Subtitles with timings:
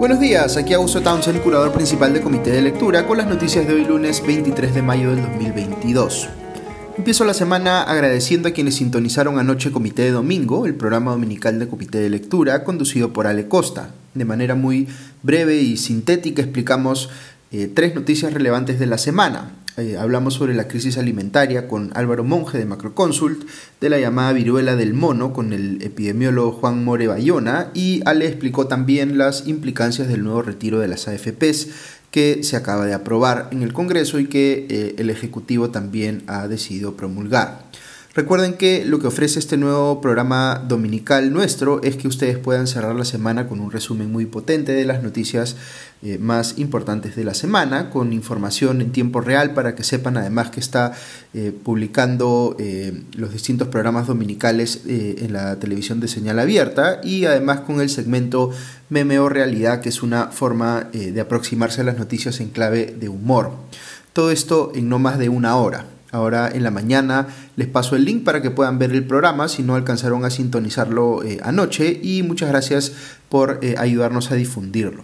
[0.00, 3.74] Buenos días, aquí Augusto Townsend, curador principal del Comité de Lectura, con las noticias de
[3.74, 6.26] hoy lunes 23 de mayo del 2022.
[6.96, 11.68] Empiezo la semana agradeciendo a quienes sintonizaron anoche Comité de Domingo, el programa dominical de
[11.68, 13.90] Comité de Lectura, conducido por Ale Costa.
[14.14, 14.88] De manera muy
[15.22, 17.10] breve y sintética explicamos
[17.52, 19.50] eh, tres noticias relevantes de la semana.
[19.76, 23.48] Eh, hablamos sobre la crisis alimentaria con Álvaro Monge de Macroconsult,
[23.80, 28.66] de la llamada viruela del mono con el epidemiólogo Juan More Bayona y Ale explicó
[28.66, 31.68] también las implicancias del nuevo retiro de las AFPs
[32.10, 36.48] que se acaba de aprobar en el Congreso y que eh, el Ejecutivo también ha
[36.48, 37.70] decidido promulgar.
[38.12, 42.96] Recuerden que lo que ofrece este nuevo programa dominical nuestro es que ustedes puedan cerrar
[42.96, 45.54] la semana con un resumen muy potente de las noticias
[46.02, 50.50] eh, más importantes de la semana, con información en tiempo real para que sepan además
[50.50, 50.92] que está
[51.34, 57.60] eh, publicando eh, los distintos programas dominicales en la televisión de señal abierta y además
[57.60, 58.50] con el segmento
[58.88, 63.08] Meme o Realidad, que es una forma de aproximarse a las noticias en clave de
[63.08, 63.52] humor.
[64.12, 65.86] Todo esto en no más de una hora.
[66.12, 69.62] Ahora en la mañana les paso el link para que puedan ver el programa si
[69.62, 72.92] no alcanzaron a sintonizarlo eh, anoche y muchas gracias
[73.28, 75.02] por eh, ayudarnos a difundirlo.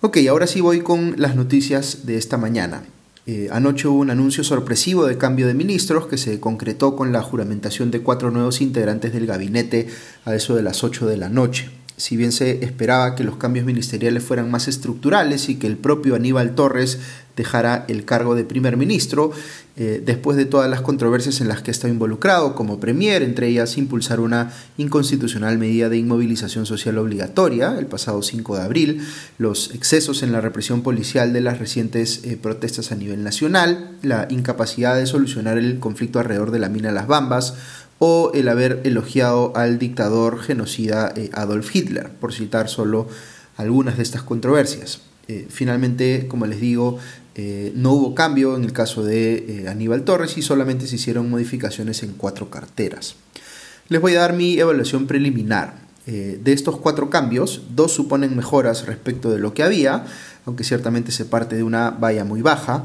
[0.00, 2.82] Ok, ahora sí voy con las noticias de esta mañana.
[3.26, 7.22] Eh, anoche hubo un anuncio sorpresivo de cambio de ministros que se concretó con la
[7.22, 9.88] juramentación de cuatro nuevos integrantes del gabinete
[10.26, 13.66] a eso de las 8 de la noche si bien se esperaba que los cambios
[13.66, 16.98] ministeriales fueran más estructurales y que el propio Aníbal Torres
[17.36, 19.32] dejara el cargo de primer ministro,
[19.76, 23.76] eh, después de todas las controversias en las que estado involucrado como premier, entre ellas
[23.76, 29.02] impulsar una inconstitucional medida de inmovilización social obligatoria el pasado 5 de abril,
[29.36, 34.28] los excesos en la represión policial de las recientes eh, protestas a nivel nacional, la
[34.30, 37.54] incapacidad de solucionar el conflicto alrededor de la mina Las Bambas,
[37.98, 43.08] o el haber elogiado al dictador genocida eh, Adolf Hitler, por citar solo
[43.56, 45.00] algunas de estas controversias.
[45.48, 46.98] Finalmente, como les digo,
[47.34, 52.02] eh, no hubo cambio en el caso de Aníbal Torres y solamente se hicieron modificaciones
[52.02, 53.16] en cuatro carteras.
[53.88, 55.82] Les voy a dar mi evaluación preliminar.
[56.06, 60.04] de estos cuatro cambios, dos suponen mejoras respecto de lo que había,
[60.46, 62.84] aunque ciertamente se parte de una valla muy baja.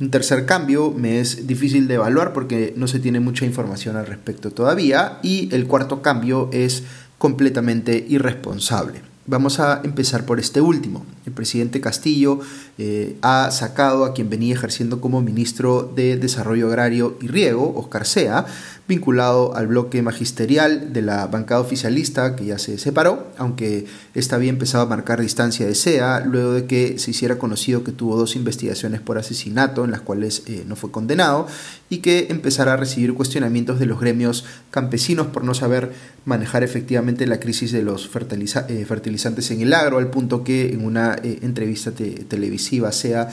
[0.00, 4.06] Un tercer cambio me es difícil de evaluar porque no se tiene mucha información al
[4.06, 5.18] respecto todavía.
[5.22, 6.84] Y el cuarto cambio es
[7.18, 9.02] completamente irresponsable.
[9.26, 11.04] Vamos a empezar por este último.
[11.26, 12.40] El presidente Castillo
[12.82, 18.06] eh, ha sacado a quien venía ejerciendo como ministro de Desarrollo Agrario y Riego, Oscar
[18.06, 18.46] Sea,
[18.88, 24.48] vinculado al bloque magisterial de la bancada oficialista que ya se separó, aunque esta había
[24.48, 28.34] empezado a marcar distancia de SEA luego de que se hiciera conocido que tuvo dos
[28.34, 31.46] investigaciones por asesinato en las cuales eh, no fue condenado
[31.90, 35.92] y que empezara a recibir cuestionamientos de los gremios campesinos por no saber
[36.24, 40.84] manejar efectivamente la crisis de los eh, fertilizantes en el agro, al punto que en
[40.84, 43.28] una entrevista televisiva SEA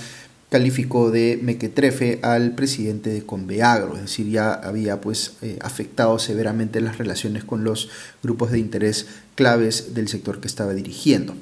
[0.49, 6.79] calificó de mequetrefe al presidente de Conveagro, es decir, ya había pues eh, afectado severamente
[6.79, 7.89] las relaciones con los
[8.23, 11.35] grupos de interés claves del sector que estaba dirigiendo.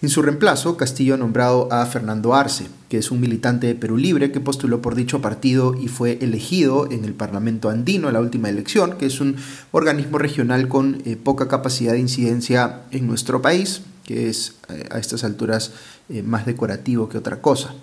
[0.00, 3.96] En su reemplazo, Castillo ha nombrado a Fernando Arce, que es un militante de Perú
[3.96, 8.20] Libre que postuló por dicho partido y fue elegido en el Parlamento andino en la
[8.20, 9.34] última elección, que es un
[9.72, 14.98] organismo regional con eh, poca capacidad de incidencia en nuestro país, que es eh, a
[14.98, 15.72] estas alturas
[16.24, 17.74] más decorativo que otra cosa.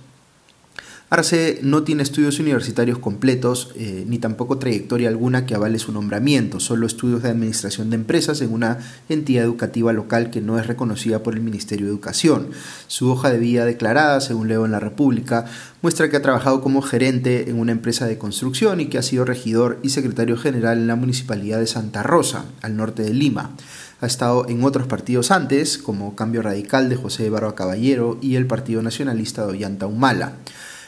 [1.12, 6.60] Arce no tiene estudios universitarios completos eh, ni tampoco trayectoria alguna que avale su nombramiento,
[6.60, 11.22] solo estudios de administración de empresas en una entidad educativa local que no es reconocida
[11.22, 12.50] por el Ministerio de Educación.
[12.88, 15.46] Su hoja de vida declarada, según leo en la República,
[15.84, 19.26] muestra que ha trabajado como gerente en una empresa de construcción y que ha sido
[19.26, 23.56] regidor y secretario general en la Municipalidad de Santa Rosa, al norte de Lima.
[24.06, 28.46] Ha estado en otros partidos antes, como Cambio Radical de José Barba Caballero y el
[28.46, 30.34] Partido Nacionalista de Ollanta Humala.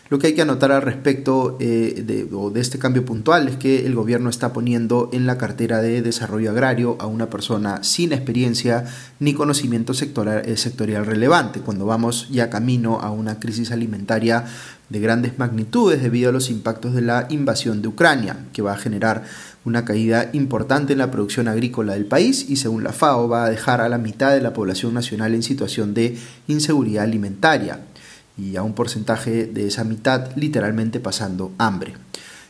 [0.10, 3.96] Lo que hay que anotar al respecto eh, de, este cambio puntual es que el
[3.96, 8.86] gobierno está poniendo en la cartera de desarrollo agrario a una persona sin experiencia
[9.20, 14.46] ni conocimiento eh, sectorial relevante, cuando vamos ya camino a una crisis alimentaria
[14.90, 18.78] de grandes magnitudes debido a los impactos de la invasión de Ucrania, que va a
[18.78, 19.24] generar
[19.66, 23.50] una caída importante en la producción agrícola del país y según la FAO va a
[23.50, 26.18] dejar a la mitad de la población nacional en situación de
[26.48, 27.82] inseguridad alimentaria
[28.38, 31.94] y a un porcentaje de esa mitad literalmente pasando hambre.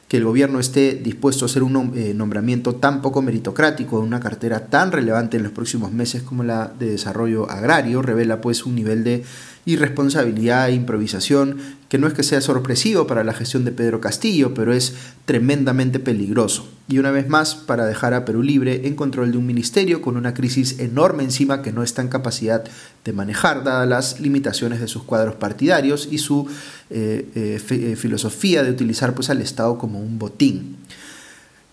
[0.07, 4.19] Que el gobierno esté dispuesto a hacer un eh, nombramiento tan poco meritocrático en una
[4.19, 8.75] cartera tan relevante en los próximos meses como la de desarrollo agrario revela pues un
[8.75, 9.25] nivel de
[9.67, 11.57] irresponsabilidad e improvisación
[11.89, 15.99] que no es que sea sorpresivo para la gestión de Pedro Castillo, pero es tremendamente
[15.99, 16.69] peligroso.
[16.87, 20.15] Y una vez más, para dejar a Perú libre en control de un ministerio con
[20.15, 22.63] una crisis enorme encima que no está en capacidad
[23.03, 26.47] de manejar, dadas las limitaciones de sus cuadros partidarios y su
[26.89, 30.77] eh, eh, eh, filosofía de utilizar pues, al Estado como un botín.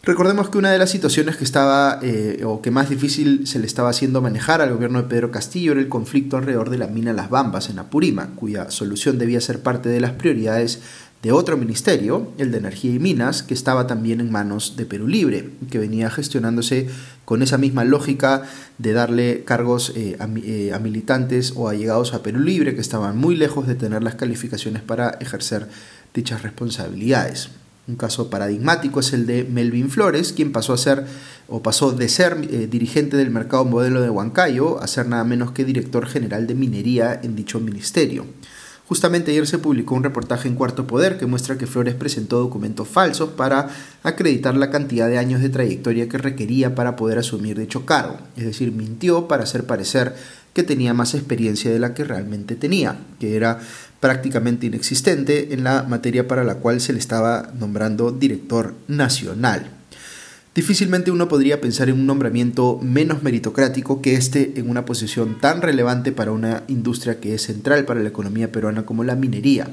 [0.04, 3.64] Recordemos que una de las situaciones que estaba eh, o que más difícil se le
[3.64, 7.14] estaba haciendo manejar al gobierno de Pedro Castillo era el conflicto alrededor de la mina
[7.14, 10.80] Las Bambas en Apurima, cuya solución debía ser parte de las prioridades
[11.22, 15.08] de otro ministerio, el de Energía y Minas, que estaba también en manos de Perú
[15.08, 16.90] Libre, que venía gestionándose
[17.24, 18.42] con esa misma lógica
[18.76, 23.36] de darle cargos eh, eh, a, militantes o allegados a Perú Libre que estaban muy
[23.36, 25.66] lejos de tener las calificaciones para ejercer
[26.12, 27.48] dichas responsabilidades.
[27.86, 31.04] Un caso paradigmático es el de Melvin Flores, quien pasó a ser
[31.48, 35.52] o pasó de ser eh, dirigente del mercado modelo de Huancayo a ser nada menos
[35.52, 38.24] que director general de minería en dicho ministerio.
[38.86, 42.86] Justamente ayer se publicó un reportaje en Cuarto Poder que muestra que Flores presentó documentos
[42.86, 43.68] falsos para
[44.02, 48.44] acreditar la cantidad de años de trayectoria que requería para poder asumir dicho cargo, es
[48.44, 50.14] decir, mintió para hacer parecer
[50.52, 53.58] que tenía más experiencia de la que realmente tenía, que era
[54.04, 59.70] prácticamente inexistente en la materia para la cual se le estaba nombrando director nacional.
[60.54, 65.62] Difícilmente uno podría pensar en un nombramiento menos meritocrático que este en una posición tan
[65.62, 69.68] relevante para una industria que es central para la economía peruana como la minería.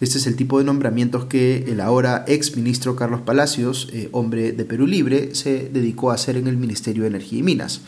[0.00, 4.50] Este es el tipo de nombramientos que el ahora ex ministro Carlos Palacios, eh, hombre
[4.50, 7.82] de Perú Libre, se dedicó a hacer en el Ministerio de Energía y Minas.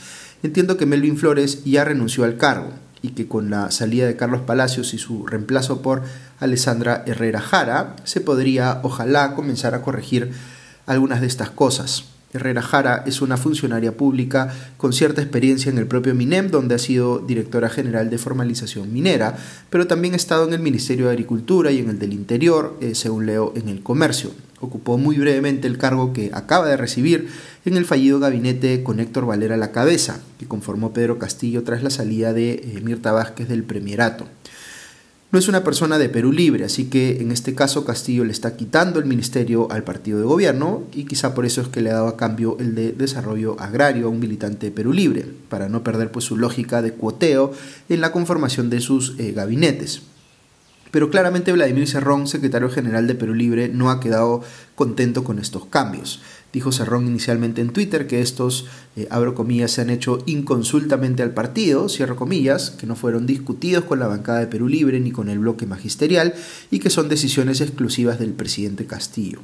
[0.45, 4.43] Entiendo que Melvin Flores ya renunció al cargo y que con la salida de Carlos
[4.43, 6.03] Palacios y su reemplazo por
[6.39, 10.33] Alessandra Herrera Jara, se podría, ojalá, comenzar a corregir
[10.87, 12.05] algunas de estas cosas.
[12.33, 16.79] Herrera Jara es una funcionaria pública con cierta experiencia en el propio MINEM, donde ha
[16.79, 19.37] sido directora general de formalización minera,
[19.69, 22.95] pero también ha estado en el Ministerio de Agricultura y en el del Interior, eh,
[22.95, 24.31] según leo en el Comercio.
[24.61, 27.29] Ocupó muy brevemente el cargo que acaba de recibir
[27.65, 31.83] en el fallido gabinete con Héctor Valera a la cabeza, que conformó Pedro Castillo tras
[31.83, 34.27] la salida de eh, Mirta Vázquez del Premierato.
[35.33, 38.57] No es una persona de Perú libre, así que en este caso Castillo le está
[38.57, 41.95] quitando el ministerio al partido de gobierno y quizá por eso es que le ha
[41.95, 45.85] dado a cambio el de desarrollo agrario a un militante de Perú libre, para no
[45.85, 47.53] perder pues su lógica de cuoteo
[47.89, 50.03] en la conformación de sus eh, gabinetes.
[50.91, 54.43] Pero claramente Vladimir Cerrón, secretario general de Perú Libre, no ha quedado
[54.75, 56.21] contento con estos cambios.
[56.53, 58.67] Dijo Cerrón inicialmente en Twitter que estos,
[58.97, 63.85] eh, abro comillas, se han hecho inconsultamente al partido, cierro comillas, que no fueron discutidos
[63.85, 66.35] con la bancada de Perú Libre ni con el bloque magisterial
[66.71, 69.41] y que son decisiones exclusivas del presidente Castillo.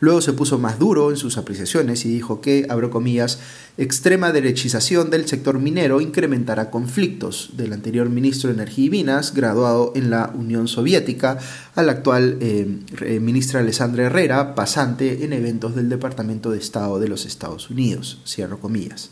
[0.00, 3.38] Luego se puso más duro en sus apreciaciones y dijo que, abro comillas,
[3.76, 9.92] extrema derechización del sector minero incrementará conflictos del anterior ministro de Energía y Minas, graduado
[9.94, 11.38] en la Unión Soviética,
[11.74, 17.08] al actual eh, eh, ministra Alessandra Herrera, pasante en eventos del Departamento de Estado de
[17.08, 19.10] los Estados Unidos, cierro comillas.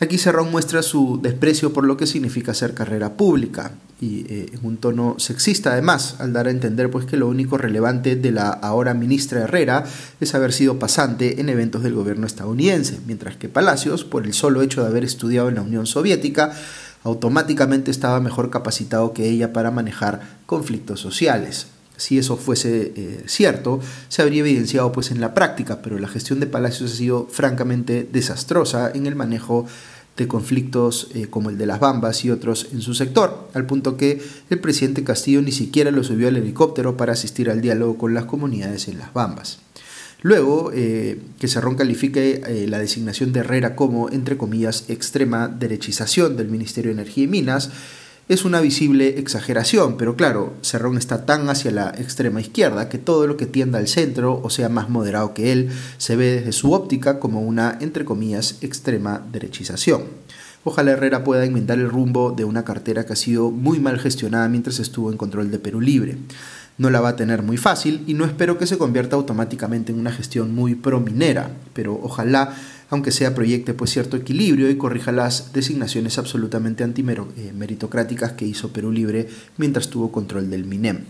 [0.00, 4.66] Aquí Cerrón muestra su desprecio por lo que significa hacer carrera pública y eh, en
[4.66, 8.50] un tono sexista además, al dar a entender pues que lo único relevante de la
[8.50, 9.84] ahora ministra Herrera
[10.20, 14.62] es haber sido pasante en eventos del gobierno estadounidense, mientras que Palacios, por el solo
[14.62, 16.52] hecho de haber estudiado en la Unión Soviética,
[17.04, 21.68] automáticamente estaba mejor capacitado que ella para manejar conflictos sociales.
[21.96, 26.40] Si eso fuese eh, cierto, se habría evidenciado pues en la práctica, pero la gestión
[26.40, 29.66] de Palacios ha sido francamente desastrosa en el manejo
[30.16, 33.96] de conflictos eh, como el de las Bambas y otros en su sector, al punto
[33.96, 38.14] que el presidente Castillo ni siquiera lo subió al helicóptero para asistir al diálogo con
[38.14, 39.58] las comunidades en las Bambas.
[40.22, 46.48] Luego, eh, que Cerrón califique la designación de Herrera como, entre comillas, extrema derechización del
[46.48, 47.70] Ministerio de Energía y Minas,
[48.28, 53.26] es una visible exageración, pero claro, Cerrón está tan hacia la extrema izquierda que todo
[53.26, 56.72] lo que tienda al centro o sea más moderado que él se ve desde su
[56.72, 60.04] óptica como una, entre comillas, extrema derechización.
[60.64, 64.48] Ojalá Herrera pueda inventar el rumbo de una cartera que ha sido muy mal gestionada
[64.48, 66.16] mientras estuvo en control de Perú Libre.
[66.78, 70.00] No la va a tener muy fácil y no espero que se convierta automáticamente en
[70.00, 72.56] una gestión muy prominera, pero ojalá
[72.94, 78.92] aunque sea proyecte pues cierto equilibrio y corrija las designaciones absolutamente antimeritocráticas que hizo Perú
[78.92, 81.00] Libre mientras tuvo control del MINEM.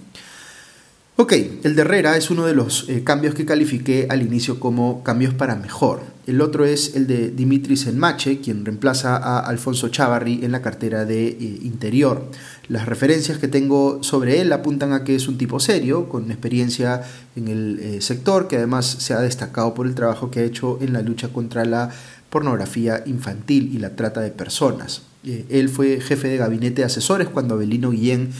[1.17, 5.05] Ok, el de Herrera es uno de los eh, cambios que califiqué al inicio como
[5.05, 6.14] cambios para mejor.
[6.27, 11.05] El otro es el de Dimitri Senmache, quien reemplaza a Alfonso Chavarri en la cartera
[11.05, 12.31] de eh, Interior.
[12.69, 17.03] Las referencias que tengo sobre él apuntan a que es un tipo serio, con experiencia
[17.37, 20.79] en el eh, sector, que además se ha destacado por el trabajo que ha hecho
[20.81, 21.91] en la lucha contra la
[22.31, 25.03] pornografía infantil y la trata de personas.
[25.27, 28.31] Eh, él fue jefe de gabinete de asesores cuando Abelino Guillén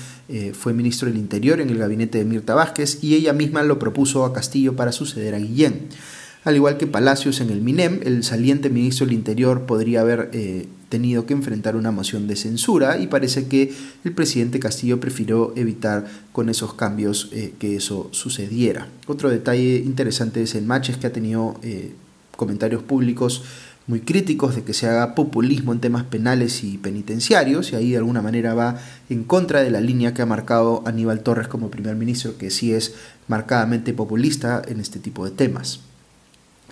[0.55, 4.25] fue ministro del Interior en el gabinete de Mirta Vázquez y ella misma lo propuso
[4.25, 5.91] a Castillo para suceder a Guillén.
[6.45, 10.69] Al igual que Palacios en el MINEM, el saliente ministro del Interior podría haber eh,
[10.91, 13.73] tenido que enfrentar una moción de censura y parece que
[14.05, 18.89] el presidente Castillo prefirió evitar con esos cambios que eso sucediera.
[19.07, 21.59] Otro detalle interesante de ese match es que ha tenido
[22.37, 23.43] comentarios públicos
[23.87, 27.99] muy críticos de que se haga populismo en temas penales y penitenciarios, y ahí de
[27.99, 28.79] alguna manera va
[29.11, 32.73] en contra de la línea que ha marcado Aníbal Torres como primer ministro, que sí
[32.73, 32.95] es
[33.29, 35.81] marcadamente populista en este tipo de temas.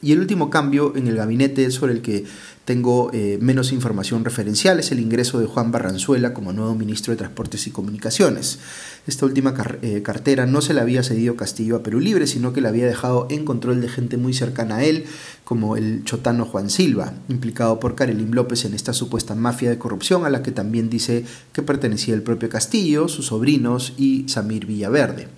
[0.03, 2.25] Y el último cambio en el gabinete sobre el que
[2.65, 7.19] tengo eh, menos información referencial es el ingreso de Juan Barranzuela como nuevo ministro de
[7.19, 8.59] Transportes y Comunicaciones.
[9.07, 12.61] Esta última eh, cartera no se la había cedido Castillo a Perú Libre, sino que
[12.61, 15.05] la había dejado en control de gente muy cercana a él,
[15.45, 20.25] como el chotano Juan Silva, implicado por Karelim López en esta supuesta mafia de corrupción
[20.25, 25.29] a la que también dice que pertenecía el propio Castillo, sus sobrinos y Samir Villaverde.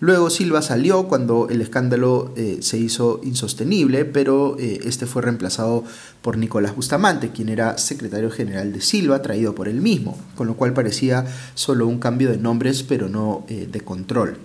[0.00, 5.84] Luego Silva salió cuando el escándalo eh, se hizo insostenible, pero eh, este fue reemplazado
[6.22, 10.54] por Nicolás Bustamante, quien era secretario general de Silva, traído por él mismo, con lo
[10.54, 14.38] cual parecía solo un cambio de nombres, pero no eh, de control.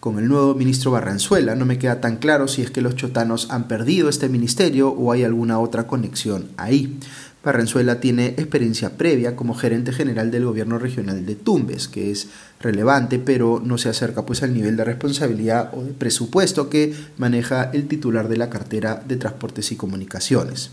[0.00, 3.50] Con el nuevo ministro Barranzuela no me queda tan claro si es que los chotanos
[3.50, 6.98] han perdido este ministerio o hay alguna otra conexión ahí.
[7.42, 12.28] Barranzuela tiene experiencia previa como gerente general del gobierno regional de Tumbes, que es
[12.60, 17.70] relevante, pero no se acerca pues al nivel de responsabilidad o de presupuesto que maneja
[17.72, 20.70] el titular de la cartera de Transportes y Comunicaciones.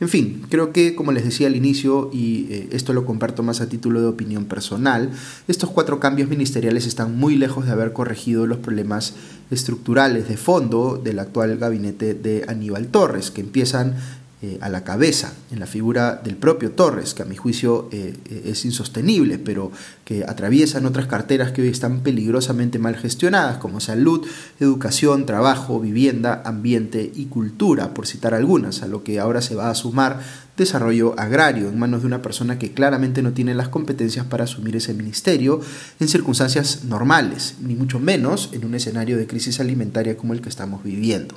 [0.00, 3.60] En fin, creo que como les decía al inicio, y eh, esto lo comparto más
[3.60, 5.10] a título de opinión personal,
[5.46, 9.12] estos cuatro cambios ministeriales están muy lejos de haber corregido los problemas
[9.50, 13.96] estructurales de fondo del actual gabinete de Aníbal Torres, que empiezan
[14.42, 18.14] eh, a la cabeza en la figura del propio Torres, que a mi juicio eh,
[18.30, 19.70] eh, es insostenible, pero
[20.06, 24.26] que atraviesan otras carteras que hoy están peligrosamente mal gestionadas, como salud,
[24.58, 29.68] educación, trabajo, vivienda, ambiente y cultura, por citar algunas, a lo que ahora se va
[29.68, 30.20] a sumar
[30.56, 34.74] desarrollo agrario en manos de una persona que claramente no tiene las competencias para asumir
[34.74, 35.60] ese ministerio
[36.00, 40.48] en circunstancias normales, ni mucho menos en un escenario de crisis alimentaria como el que
[40.48, 41.36] estamos viviendo.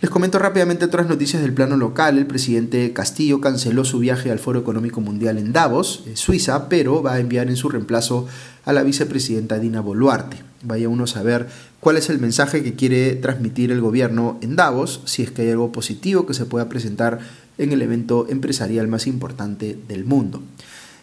[0.00, 2.18] Les comento rápidamente otras noticias del plano local.
[2.18, 7.02] El presidente Castillo canceló su viaje al Foro Económico Mundial en Davos, eh, Suiza, pero
[7.02, 8.28] va a enviar en su reemplazo
[8.64, 10.36] a la vicepresidenta Dina Boluarte.
[10.62, 11.48] Vaya uno a saber
[11.80, 15.50] cuál es el mensaje que quiere transmitir el gobierno en Davos, si es que hay
[15.50, 17.18] algo positivo que se pueda presentar
[17.58, 20.40] en el evento empresarial más importante del mundo.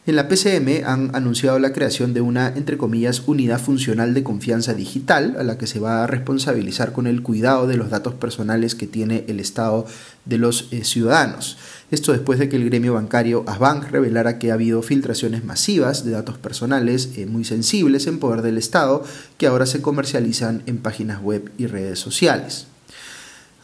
[0.07, 4.75] En la PCM han anunciado la creación de una, entre comillas, unidad funcional de confianza
[4.75, 8.75] digital, a la que se va a responsabilizar con el cuidado de los datos personales
[8.75, 9.87] que tiene el Estado
[10.25, 11.57] de los eh, ciudadanos.
[11.89, 16.11] Esto después de que el gremio bancario Asbank revelara que ha habido filtraciones masivas de
[16.11, 19.03] datos personales eh, muy sensibles en poder del Estado
[19.39, 22.67] que ahora se comercializan en páginas web y redes sociales.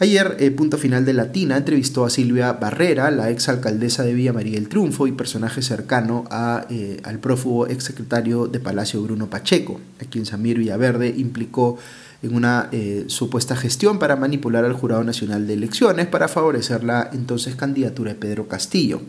[0.02, 4.34] Ayer, eh, Punto Final de Latina entrevistó a Silvia Barrera, la ex alcaldesa de Villa
[4.34, 6.28] María del Triunfo y personaje cercano
[6.72, 11.78] eh, al prófugo ex secretario de Palacio Bruno Pacheco, a quien Samir Villaverde implicó
[12.24, 17.08] en una eh, supuesta gestión para manipular al Jurado Nacional de Elecciones para favorecer la
[17.14, 19.04] entonces candidatura de Pedro Castillo.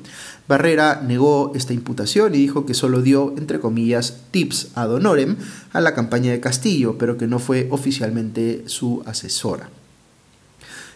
[0.47, 5.37] Barrera negó esta imputación y dijo que solo dio, entre comillas, tips ad honorem
[5.73, 9.71] a la campaña de Castillo, pero que no fue oficialmente su asesora.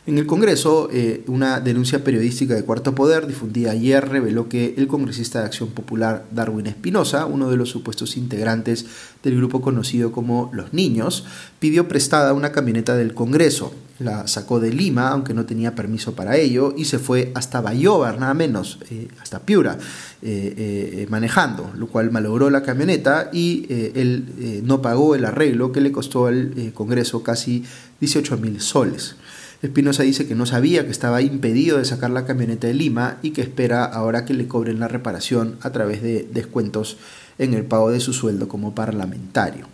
[0.06, 4.86] En el Congreso, eh, una denuncia periodística de Cuarto Poder difundida ayer reveló que el
[4.86, 8.86] congresista de Acción Popular Darwin Espinosa, uno de los supuestos integrantes
[9.24, 11.24] del grupo conocido como Los Niños,
[11.58, 13.74] pidió prestada una camioneta del Congreso.
[13.98, 18.20] La sacó de Lima, aunque no tenía permiso para ello, y se fue hasta Bayobar,
[18.20, 19.76] nada menos, eh, hasta Piura,
[20.22, 25.90] eh, manejando, lo cual malogró la camioneta y él no pagó el arreglo que le
[25.90, 27.64] costó al Congreso casi
[28.00, 29.16] 18 mil soles.
[29.62, 33.30] Espinosa dice que no sabía que estaba impedido de sacar la camioneta de Lima y
[33.30, 36.98] que espera ahora que le cobren la reparación a través de descuentos
[37.38, 39.66] en el pago de su sueldo como parlamentario.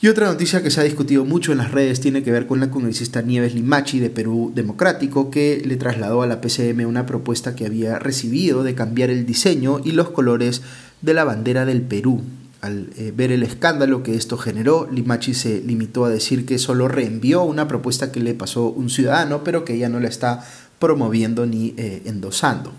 [0.00, 2.60] Y otra noticia que se ha discutido mucho en las redes tiene que ver con
[2.60, 7.56] la congresista Nieves Limachi de Perú Democrático, que le trasladó a la PCM una propuesta
[7.56, 10.62] que había recibido de cambiar el diseño y los colores
[11.02, 12.22] de la bandera del Perú
[12.60, 16.88] al eh, ver el escándalo que esto generó, Limachi se limitó a decir que solo
[16.88, 20.44] reenvió una propuesta que le pasó un ciudadano, pero que ella no la está
[20.78, 22.72] promoviendo ni eh, endosando.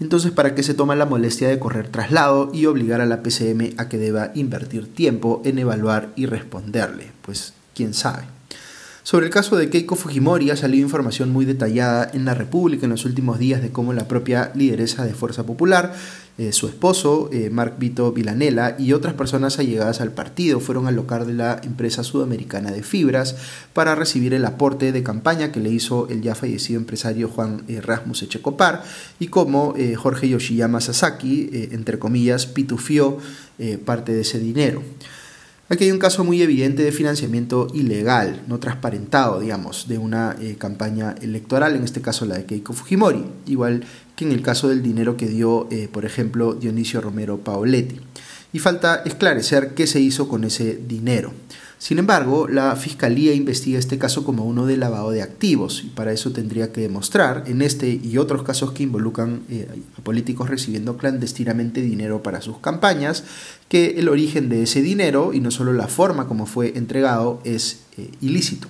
[0.00, 3.74] Entonces, ¿para qué se toma la molestia de correr traslado y obligar a la PCM
[3.76, 7.12] a que deba invertir tiempo en evaluar y responderle?
[7.22, 8.24] Pues quién sabe.
[9.04, 12.90] Sobre el caso de Keiko Fujimori ha salido información muy detallada en la República en
[12.90, 15.92] los últimos días de cómo la propia lideresa de Fuerza Popular
[16.38, 20.96] Eh, su esposo, eh, Mark Vito Vilanela, y otras personas allegadas al partido fueron al
[20.96, 23.36] local de la empresa sudamericana de fibras
[23.74, 27.82] para recibir el aporte de campaña que le hizo el ya fallecido empresario Juan eh,
[27.82, 28.82] Rasmus Echecopar
[29.18, 33.18] y como Jorge Yoshiyama Sasaki, entre comillas, pitufió
[33.84, 34.82] parte de ese dinero.
[35.72, 40.56] Aquí hay un caso muy evidente de financiamiento ilegal, no transparentado, digamos, de una eh,
[40.58, 43.82] campaña electoral, en este caso la de Keiko Fujimori, igual
[44.14, 47.98] que en el caso del dinero que dio, eh, por ejemplo, Dionisio Romero Paoletti.
[48.52, 51.32] Y falta esclarecer qué se hizo con ese dinero.
[51.82, 56.12] Sin embargo, la Fiscalía investiga este caso como uno de lavado de activos y para
[56.12, 59.66] eso tendría que demostrar, en este y otros casos que involucran eh,
[59.98, 63.24] a políticos recibiendo clandestinamente dinero para sus campañas,
[63.68, 67.80] que el origen de ese dinero y no solo la forma como fue entregado es
[67.98, 68.68] eh, ilícito.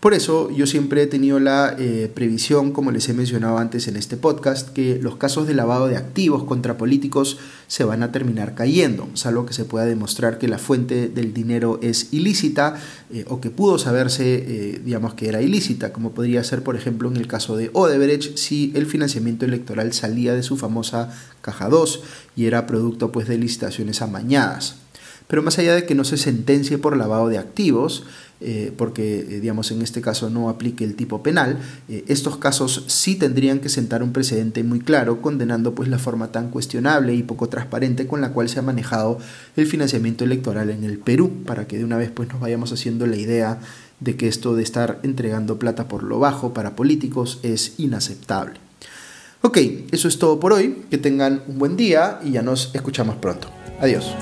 [0.00, 3.96] Por eso yo siempre he tenido la eh, previsión, como les he mencionado antes en
[3.96, 8.54] este podcast, que los casos de lavado de activos contra políticos se van a terminar
[8.54, 12.76] cayendo, salvo que se pueda demostrar que la fuente del dinero es ilícita
[13.12, 17.10] eh, o que pudo saberse, eh, digamos, que era ilícita, como podría ser, por ejemplo,
[17.10, 22.02] en el caso de Odebrecht, si el financiamiento electoral salía de su famosa caja 2
[22.36, 24.76] y era producto pues, de licitaciones amañadas.
[25.26, 28.04] Pero más allá de que no se sentencie por lavado de activos,
[28.40, 32.84] eh, porque eh, digamos en este caso no aplique el tipo penal, eh, estos casos
[32.86, 37.22] sí tendrían que sentar un precedente muy claro, condenando pues la forma tan cuestionable y
[37.22, 39.18] poco transparente con la cual se ha manejado
[39.56, 43.06] el financiamiento electoral en el Perú, para que de una vez pues nos vayamos haciendo
[43.06, 43.60] la idea
[44.00, 48.60] de que esto de estar entregando plata por lo bajo para políticos es inaceptable.
[49.40, 49.58] Ok,
[49.92, 53.48] eso es todo por hoy, que tengan un buen día y ya nos escuchamos pronto.
[53.80, 54.14] Adiós.